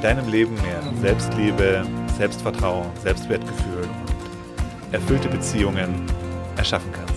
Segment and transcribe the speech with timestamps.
[0.00, 1.84] deinem Leben mehr Selbstliebe,
[2.16, 6.06] Selbstvertrauen, Selbstwertgefühl und erfüllte Beziehungen
[6.56, 7.14] erschaffen kannst.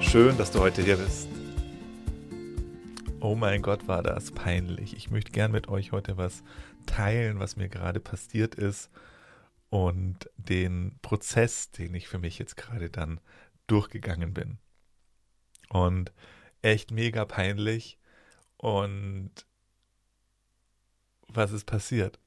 [0.00, 1.28] Schön, dass du heute hier bist.
[3.20, 4.94] Oh mein Gott, war das peinlich.
[4.94, 6.42] Ich möchte gern mit euch heute was
[6.84, 8.90] teilen, was mir gerade passiert ist
[9.70, 13.20] und den Prozess, den ich für mich jetzt gerade dann
[13.66, 14.58] durchgegangen bin.
[15.70, 16.12] Und
[16.60, 17.98] echt mega peinlich
[18.58, 19.30] und
[21.32, 22.18] was ist passiert.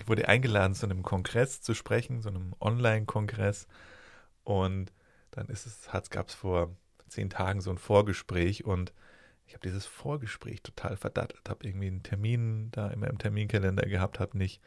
[0.00, 3.66] Ich wurde eingeladen zu einem Kongress zu sprechen, so einem Online-Kongress.
[4.44, 4.92] Und
[5.30, 6.74] dann ist es, gab es vor
[7.08, 8.92] zehn Tagen so ein Vorgespräch und
[9.46, 14.20] ich habe dieses Vorgespräch total verdattelt, habe irgendwie einen Termin da in meinem Terminkalender gehabt,
[14.20, 14.60] habe nicht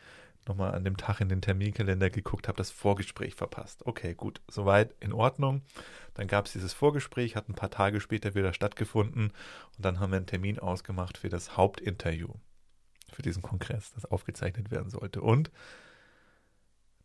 [0.48, 3.86] nochmal an dem Tag in den Terminkalender geguckt, habe das Vorgespräch verpasst.
[3.86, 5.62] Okay, gut, soweit in Ordnung.
[6.16, 9.34] Dann gab es dieses Vorgespräch, hat ein paar Tage später wieder stattgefunden
[9.78, 12.34] und dann haben wir einen Termin ausgemacht für das Hauptinterview
[13.12, 15.22] für diesen Kongress, das aufgezeichnet werden sollte.
[15.22, 15.52] Und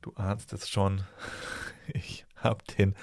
[0.02, 1.04] du ahnst es schon,
[1.88, 2.94] ich habe den,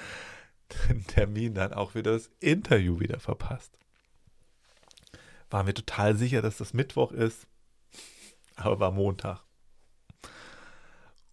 [0.87, 3.77] den Termin dann auch für das Interview wieder verpasst.
[5.49, 7.47] War mir total sicher, dass das Mittwoch ist,
[8.55, 9.43] aber war Montag.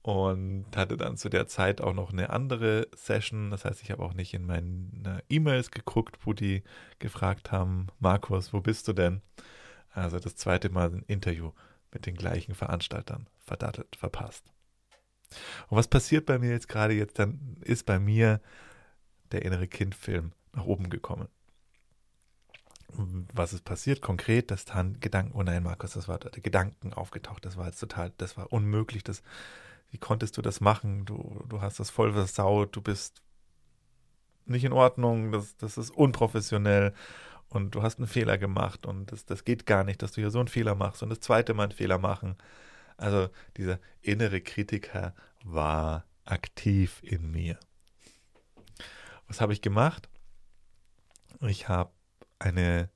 [0.02, 3.50] Und hatte dann zu der Zeit auch noch eine andere Session.
[3.50, 6.62] Das heißt, ich habe auch nicht in meine E-Mails geguckt, wo die
[6.98, 9.20] gefragt haben, Markus, wo bist du denn?
[9.92, 11.52] Also das zweite Mal ein Interview
[11.92, 14.44] mit den gleichen Veranstaltern verdattelt, verpasst.
[15.69, 17.19] Und was passiert bei mir jetzt gerade jetzt?
[17.19, 18.41] Dann ist bei mir
[19.33, 21.28] der innere Kindfilm nach oben gekommen.
[23.33, 24.51] Was ist passiert konkret?
[24.51, 27.45] Dass dann Gedanken, oh nein, Markus, das war der Gedanken aufgetaucht.
[27.45, 29.05] Das war jetzt total, das war unmöglich.
[29.05, 29.22] Das,
[29.90, 31.05] wie konntest du das machen?
[31.05, 32.74] Du, du hast das voll versaut.
[32.74, 33.22] Du bist
[34.46, 35.30] nicht in Ordnung.
[35.30, 36.92] Das, das ist unprofessionell
[37.50, 40.30] und du hast einen Fehler gemacht und das, das geht gar nicht, dass du hier
[40.30, 42.36] so einen Fehler machst und das zweite Mal einen Fehler machen.
[42.96, 47.58] Also dieser innere Kritiker war aktiv in mir.
[49.27, 50.08] Was habe ich gemacht?
[51.40, 51.90] Ich habe
[52.39, 52.89] eine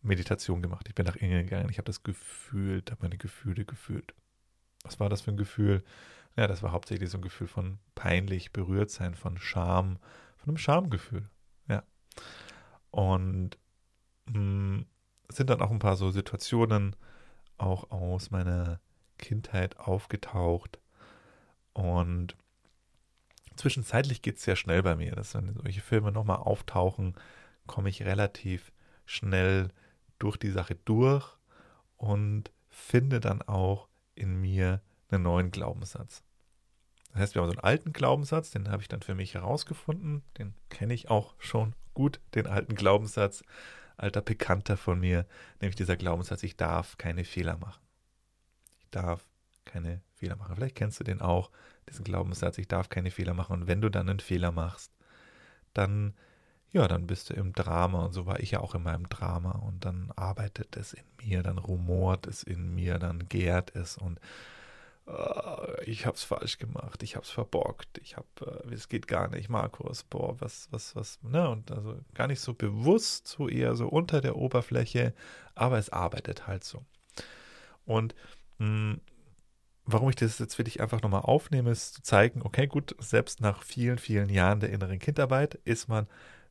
[0.00, 0.86] Meditation gemacht.
[0.88, 1.70] Ich bin nach innen gegangen.
[1.70, 4.14] Ich habe das gefühlt, habe meine Gefühle gefühlt.
[4.84, 5.84] Was war das für ein Gefühl?
[6.36, 9.98] Ja, das war hauptsächlich so ein Gefühl von peinlich berührt sein, von Scham,
[10.36, 11.28] von einem Schamgefühl.
[11.68, 11.82] Ja.
[12.90, 13.58] Und
[14.32, 14.86] hm,
[15.28, 16.96] sind dann auch ein paar so Situationen
[17.58, 18.80] auch aus meiner
[19.18, 20.78] Kindheit aufgetaucht.
[21.72, 22.36] Und
[23.56, 27.14] zwischenzeitlich geht es sehr schnell bei mir, dass wenn solche Filme nochmal auftauchen,
[27.66, 28.72] komme ich relativ
[29.04, 29.68] schnell
[30.18, 31.36] durch die Sache durch
[31.96, 36.22] und finde dann auch in mir einen neuen Glaubenssatz.
[37.12, 40.22] Das heißt, wir haben so einen alten Glaubenssatz, den habe ich dann für mich herausgefunden,
[40.38, 43.42] den kenne ich auch schon gut, den alten Glaubenssatz,
[43.98, 45.26] alter Bekannter von mir,
[45.60, 47.82] nämlich dieser Glaubenssatz, ich darf keine Fehler machen.
[48.78, 49.26] Ich darf
[49.64, 50.56] keine Fehler machen.
[50.56, 51.50] Vielleicht kennst du den auch,
[51.88, 53.60] diesen Glaubenssatz, ich darf keine Fehler machen.
[53.60, 54.92] Und wenn du dann einen Fehler machst,
[55.74, 56.14] dann,
[56.70, 58.04] ja, dann bist du im Drama.
[58.06, 59.52] Und so war ich ja auch in meinem Drama.
[59.52, 64.20] Und dann arbeitet es in mir, dann rumort es in mir, dann gärt es und
[65.86, 68.26] ich habe es falsch gemacht, ich habe es verbockt, ich habe,
[68.68, 72.40] äh, es geht gar nicht, Markus, boah, was, was, was, ne, und also gar nicht
[72.40, 75.14] so bewusst, so eher so unter der Oberfläche,
[75.54, 76.84] aber es arbeitet halt so.
[77.86, 78.14] Und
[78.58, 79.00] mh, hm,
[79.86, 83.40] warum ich das jetzt für dich einfach nochmal aufnehme, ist zu zeigen, okay, gut, selbst
[83.40, 86.06] nach vielen, vielen Jahren der inneren Kindarbeit ist man,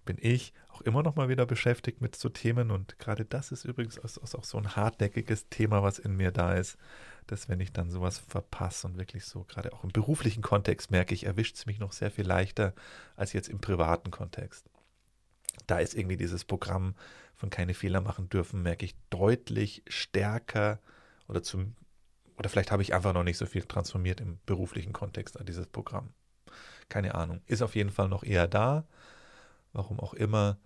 [0.08, 3.66] bin ich auch immer noch mal wieder beschäftigt mit so Themen und gerade das ist
[3.66, 6.78] übrigens auch so ein hartnäckiges Thema, was in mir da ist,
[7.28, 11.14] dass wenn ich dann sowas verpasse und wirklich so, gerade auch im beruflichen Kontext merke
[11.14, 12.74] ich, erwischt es mich noch sehr viel leichter
[13.16, 14.66] als jetzt im privaten Kontext.
[15.68, 16.96] Da ist irgendwie dieses Programm
[17.36, 20.80] von keine Fehler machen dürfen, merke ich deutlich stärker
[21.28, 21.76] oder zum,
[22.38, 25.68] oder vielleicht habe ich einfach noch nicht so viel transformiert im beruflichen Kontext an dieses
[25.68, 26.14] Programm.
[26.88, 27.42] Keine Ahnung.
[27.46, 28.86] Ist auf jeden Fall noch eher da,
[29.78, 30.58] warum auch immer.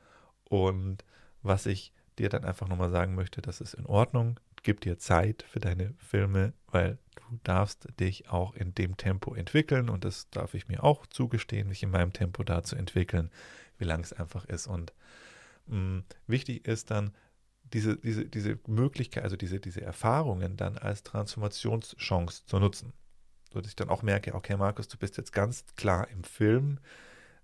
[0.46, 1.06] Und
[1.44, 5.44] was ich dir dann einfach nochmal sagen möchte, das ist in Ordnung gib dir Zeit
[5.48, 10.54] für deine Filme, weil du darfst dich auch in dem Tempo entwickeln und das darf
[10.54, 13.32] ich mir auch zugestehen, mich in meinem Tempo da zu entwickeln,
[13.78, 14.68] wie lang es einfach ist.
[14.68, 14.94] Und
[15.68, 17.12] mh, mm, wichtig ist dann,
[17.74, 22.92] diese, diese, diese Möglichkeit, also diese, diese Erfahrungen dann als Transformationschance zu nutzen.
[23.54, 26.80] So dass ich dann auch merke, okay, Markus, du bist jetzt ganz klar im Film.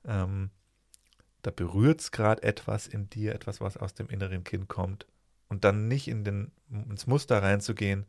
[0.06, 0.50] Ähm,
[1.48, 5.08] da berührt es gerade etwas in dir, etwas, was aus dem inneren Kind kommt.
[5.48, 8.06] Und dann nicht in den, ins Muster reinzugehen,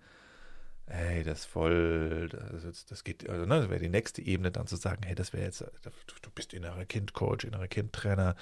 [0.87, 4.67] hey, das ist voll, das, das geht, also ne, das wäre die nächste Ebene, dann
[4.67, 8.35] zu sagen, hey, das wäre jetzt, du, bist innerer Kindcoach, innerer Kindtrainer,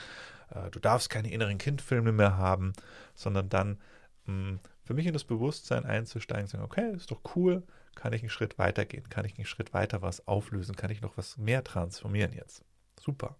[0.48, 2.72] äh, du darfst keine inneren Kindfilme mehr haben,
[3.14, 3.78] sondern dann
[4.24, 7.64] mh, hm, für mich in das Bewusstsein einzusteigen, und sagen, okay, ist doch cool,
[7.96, 11.18] kann ich einen Schritt weitergehen, kann ich einen Schritt weiter was auflösen, kann ich noch
[11.18, 12.64] was mehr transformieren jetzt.
[12.98, 13.36] Super.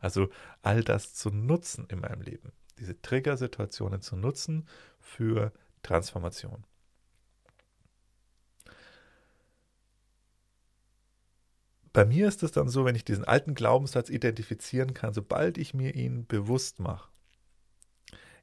[0.00, 0.28] Also
[0.62, 4.66] all das zu nutzen in meinem Leben, diese Triggersituationen zu nutzen
[5.00, 5.52] für
[5.82, 6.64] Transformation.
[11.92, 15.74] Bei mir ist es dann so, wenn ich diesen alten Glaubenssatz identifizieren kann, sobald ich
[15.74, 17.10] mir ihn bewusst mache,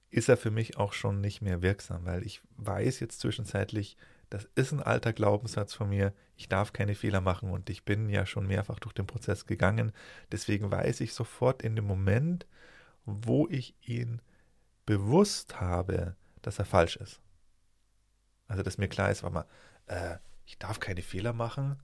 [0.09, 3.97] ist er für mich auch schon nicht mehr wirksam, weil ich weiß jetzt zwischenzeitlich,
[4.35, 8.09] das ist ein alter Glaubenssatz von mir, ich darf keine Fehler machen und ich bin
[8.09, 9.93] ja schon mehrfach durch den Prozess gegangen.
[10.29, 12.45] Deswegen weiß ich sofort in dem Moment,
[13.05, 14.21] wo ich ihn
[14.85, 17.21] bewusst habe, dass er falsch ist.
[18.49, 19.45] Also, dass mir klar ist, warte mal,
[19.87, 21.81] äh, ich darf keine Fehler machen.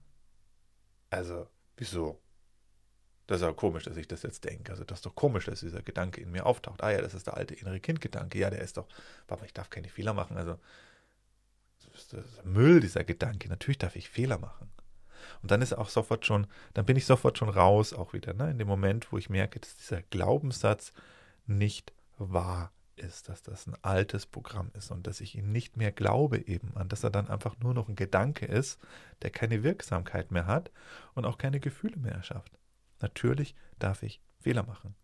[1.08, 2.20] Also, wieso?
[3.26, 4.72] Das ist ja komisch, dass ich das jetzt denke.
[4.72, 6.82] Also, das ist doch komisch, dass dieser Gedanke in mir auftaucht.
[6.82, 8.38] Ah ja, das ist der alte innere Kindgedanke.
[8.38, 8.88] Ja, der ist doch,
[9.26, 10.36] warte mal, ich darf keine Fehler machen.
[10.36, 10.58] Also,
[11.94, 13.48] ist Müll, dieser Gedanke.
[13.48, 14.70] Natürlich darf ich Fehler machen.
[15.42, 18.50] Und dann ist auch sofort schon, dann bin ich sofort schon raus, auch wieder, ne?
[18.50, 20.92] in dem Moment, wo ich merke, dass dieser Glaubenssatz
[21.46, 25.92] nicht wahr ist, dass das ein altes Programm ist und dass ich ihn nicht mehr
[25.92, 28.78] glaube eben an, dass er dann einfach nur noch ein Gedanke ist,
[29.22, 30.70] der keine Wirksamkeit mehr hat
[31.14, 32.52] und auch keine Gefühle mehr erschafft.
[33.00, 34.94] Natürlich darf ich Fehler machen.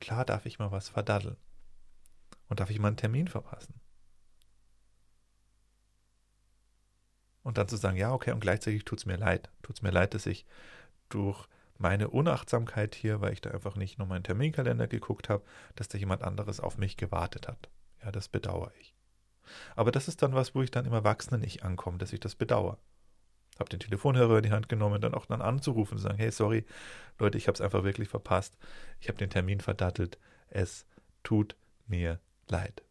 [0.00, 1.36] Klar darf ich mal was verdaddeln.
[2.48, 3.78] Und darf ich mal einen Termin verpassen.
[7.48, 9.48] Und dann zu sagen, ja, okay, und gleichzeitig tut es mir leid.
[9.62, 10.44] Tut es mir leid, dass ich
[11.08, 11.48] durch
[11.78, 15.42] meine Unachtsamkeit hier, weil ich da einfach nicht nur meinen Terminkalender geguckt habe,
[15.74, 17.70] dass da jemand anderes auf mich gewartet hat.
[18.04, 18.94] Ja, das bedauere ich.
[19.76, 22.76] Aber das ist dann was, wo ich dann im Erwachsenen-Ich ankomme, dass ich das bedauere.
[23.58, 26.66] Habe den Telefonhörer in die Hand genommen, dann auch dann anzurufen und sagen, hey, sorry,
[27.18, 28.58] Leute, ich habe es einfach wirklich verpasst.
[29.00, 30.18] Ich habe den Termin verdattelt.
[30.50, 30.84] Es
[31.22, 31.56] tut
[31.86, 32.82] mir leid.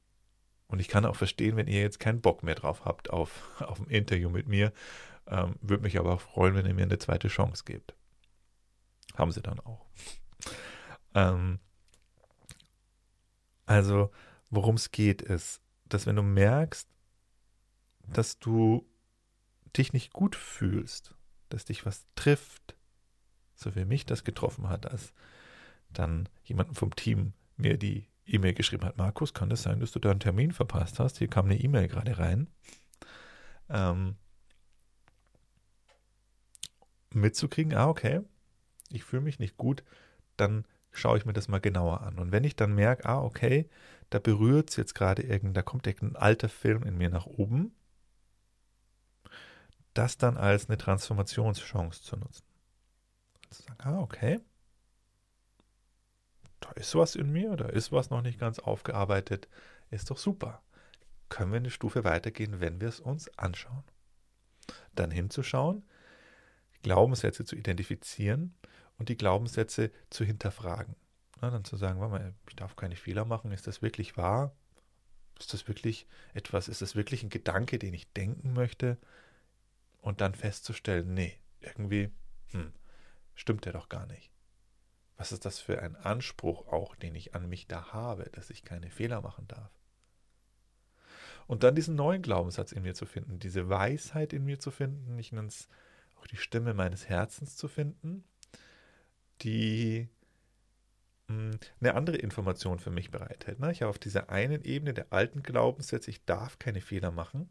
[0.68, 3.32] Und ich kann auch verstehen, wenn ihr jetzt keinen Bock mehr drauf habt auf,
[3.62, 4.74] auf ein Interview mit mir.
[5.28, 7.94] Ähm, Würde mich aber auch freuen, wenn ihr mir eine zweite Chance gebt.
[9.16, 9.86] Haben sie dann auch.
[11.16, 11.60] Ähm,
[13.66, 14.12] also,
[14.50, 16.88] worum es geht, ist, dass wenn du merkst,
[18.08, 18.86] dass du
[19.76, 21.14] dich nicht gut fühlst,
[21.50, 22.76] dass dich was trifft,
[23.56, 25.14] so wie mich das getroffen hat, als
[25.90, 30.00] dann jemanden vom Team mir die E-Mail geschrieben hat, Markus, kann das sein, dass du
[30.00, 31.18] da einen Termin verpasst hast?
[31.18, 32.48] Hier kam eine E-Mail gerade rein.
[33.70, 34.16] Ähm,
[37.14, 38.22] mitzukriegen, ah, okay,
[38.90, 39.84] ich fühle mich nicht gut,
[40.38, 42.20] dann schaue ich mir das mal genauer an.
[42.20, 43.70] Und wenn ich dann merke, ah, okay,
[44.10, 47.74] da berührt es jetzt gerade irgendein, da kommt irgendein alter Film in mir nach oben,
[49.94, 52.44] das dann als eine Transformationschance zu nutzen.
[53.50, 54.40] zu sagen, ah, okay,
[56.60, 59.48] da ist was in mir, da ist was noch nicht ganz aufgearbeitet,
[59.90, 60.62] ist doch super.
[61.30, 63.84] Können wir eine Stufe weitergehen, wenn wir es uns anschauen?
[64.96, 65.84] Dann hinzuschauen,
[66.84, 68.56] Glaubenssätze zu identifizieren
[68.98, 70.96] und die Glaubenssätze zu hinterfragen.
[71.42, 74.56] Na, dann zu sagen, warte mal, ich darf keine Fehler machen, ist das wirklich wahr?
[75.40, 78.98] Ist das wirklich etwas, ist das wirklich ein Gedanke, den ich denken möchte?
[80.02, 82.10] Und dann festzustellen, nee, irgendwie,
[82.48, 82.74] hm,
[83.36, 84.32] stimmt der doch gar nicht.
[85.18, 88.64] Was ist das für ein Anspruch auch, den ich an mich da habe, dass ich
[88.64, 89.72] keine Fehler machen darf?
[91.48, 95.18] Und dann diesen neuen Glaubenssatz in mir zu finden, diese Weisheit in mir zu finden,
[95.18, 95.70] ich nenne es
[96.20, 98.24] auch die Stimme meines Herzens zu finden,
[99.42, 100.10] die
[101.30, 103.60] hm, eine andere Information für mich bereithält.
[103.60, 103.72] Ne?
[103.72, 107.50] Ich habe auf dieser einen Ebene der alten Glaubenssätze, ich darf keine Fehler machen,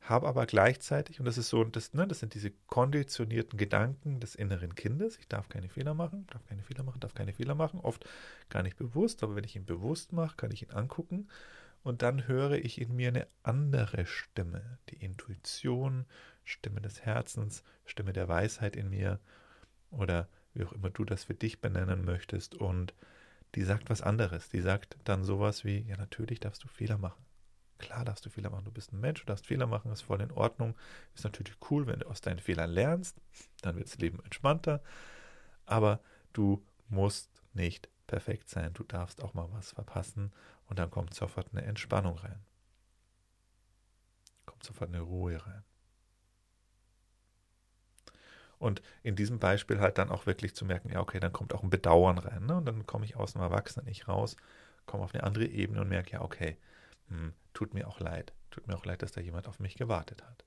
[0.00, 4.34] habe aber gleichzeitig, und das ist so, das, ne, das sind diese konditionierten Gedanken des
[4.34, 7.80] inneren Kindes, ich darf keine Fehler machen, darf keine Fehler machen, darf keine Fehler machen,
[7.80, 8.08] oft
[8.48, 11.28] gar nicht bewusst, aber wenn ich ihn bewusst mache, kann ich ihn angucken.
[11.82, 16.06] Und dann höre ich in mir eine andere Stimme, die Intuition,
[16.44, 19.20] Stimme des Herzens, Stimme der Weisheit in mir
[19.90, 22.54] oder wie auch immer du das für dich benennen möchtest.
[22.54, 22.94] Und
[23.54, 27.24] die sagt was anderes, die sagt dann sowas wie, ja natürlich darfst du Fehler machen.
[27.78, 28.64] Klar darfst du Fehler machen.
[28.64, 30.74] Du bist ein Mensch, du darfst Fehler machen, ist voll in Ordnung.
[31.14, 33.16] Ist natürlich cool, wenn du aus deinen Fehlern lernst.
[33.62, 34.82] Dann wird das Leben entspannter.
[35.64, 36.00] Aber
[36.32, 38.72] du musst nicht perfekt sein.
[38.74, 40.32] Du darfst auch mal was verpassen
[40.66, 42.40] und dann kommt sofort eine Entspannung rein.
[44.46, 45.62] Kommt sofort eine Ruhe rein.
[48.58, 51.62] Und in diesem Beispiel halt dann auch wirklich zu merken, ja, okay, dann kommt auch
[51.62, 52.46] ein Bedauern rein.
[52.46, 52.56] Ne?
[52.56, 54.36] Und dann komme ich aus dem Erwachsenen-Ich raus,
[54.84, 56.56] komme auf eine andere Ebene und merke, ja, okay,
[57.08, 58.32] hm, tut mir auch leid.
[58.50, 60.44] Tut mir auch leid, dass da jemand auf mich gewartet hat.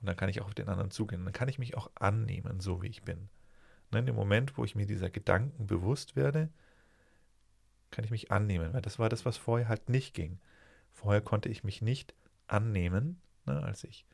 [0.00, 1.24] Und dann kann ich auch auf den anderen zugehen.
[1.24, 3.28] Dann kann ich mich auch annehmen, so wie ich bin.
[3.90, 6.48] Ne, in dem Moment, wo ich mir dieser Gedanken bewusst werde,
[7.90, 10.40] kann ich mich annehmen, weil das war das, was vorher halt nicht ging.
[10.90, 12.14] Vorher konnte ich mich nicht
[12.46, 14.06] annehmen, ne, als ich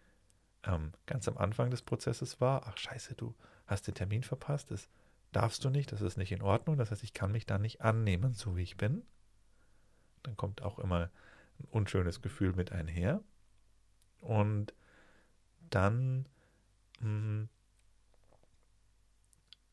[0.65, 2.67] ähm, ganz am Anfang des Prozesses war.
[2.67, 3.33] Ach scheiße, du
[3.69, 4.89] hast den Termin verpasst, das
[5.31, 6.79] darfst du nicht, das ist nicht in Ordnung.
[6.79, 9.05] Das heißt, ich kann mich da nicht annehmen, so wie ich bin.
[10.25, 11.11] Dann kommt auch immer
[11.61, 13.23] ein unschönes Gefühl mit einher.
[14.21, 14.75] Und
[15.71, 16.27] dann
[17.01, 17.49] mh, hm,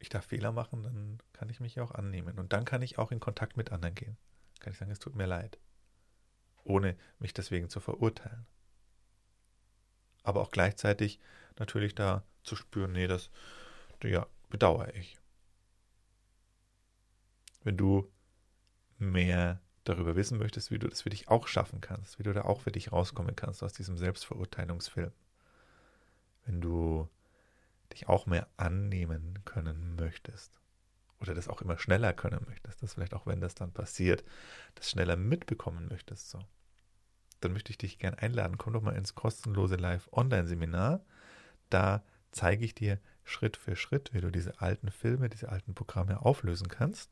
[0.01, 2.39] ich darf Fehler machen, dann kann ich mich auch annehmen.
[2.39, 4.17] Und dann kann ich auch in Kontakt mit anderen gehen.
[4.59, 5.59] Kann ich sagen, es tut mir leid.
[6.63, 8.45] Ohne mich deswegen zu verurteilen.
[10.23, 11.19] Aber auch gleichzeitig
[11.57, 13.29] natürlich da zu spüren, nee, das
[14.03, 15.17] ja, bedauere ich.
[17.63, 18.11] Wenn du
[18.97, 22.43] mehr darüber wissen möchtest, wie du das für dich auch schaffen kannst, wie du da
[22.43, 25.11] auch für dich rauskommen kannst aus diesem Selbstverurteilungsfilm.
[26.45, 27.09] Wenn du
[27.93, 30.59] dich auch mehr annehmen können möchtest
[31.19, 34.23] oder das auch immer schneller können möchtest, dass vielleicht auch wenn das dann passiert,
[34.75, 36.39] das schneller mitbekommen möchtest, so,
[37.41, 38.57] dann möchte ich dich gern einladen.
[38.57, 41.03] Komm doch mal ins kostenlose Live-Online-Seminar.
[41.69, 46.21] Da zeige ich dir Schritt für Schritt, wie du diese alten Filme, diese alten Programme
[46.21, 47.11] auflösen kannst.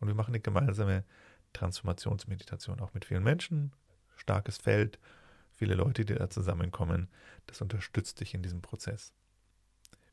[0.00, 1.04] Und wir machen eine gemeinsame
[1.52, 3.72] Transformationsmeditation auch mit vielen Menschen.
[4.16, 4.98] Starkes Feld,
[5.52, 7.08] viele Leute, die da zusammenkommen.
[7.46, 9.12] Das unterstützt dich in diesem Prozess.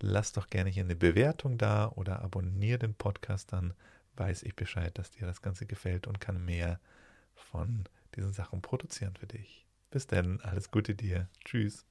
[0.00, 3.74] lass doch gerne hier eine Bewertung da oder abonniere den Podcast, dann
[4.14, 6.78] weiß ich Bescheid, dass dir das Ganze gefällt und kann mehr
[7.34, 7.82] von
[8.14, 9.66] diesen Sachen produzieren für dich.
[9.90, 11.28] Bis dann, alles Gute dir.
[11.44, 11.89] Tschüss.